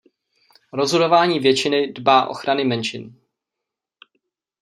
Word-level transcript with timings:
Rozhodování 0.73 1.39
většiny 1.39 1.87
dbá 1.93 2.27
ochrany 2.27 2.65
menšin. 2.65 3.15